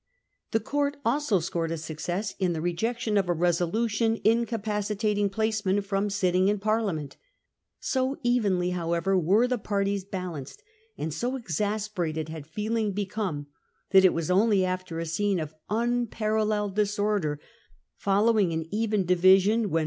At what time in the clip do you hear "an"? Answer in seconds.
18.53-18.65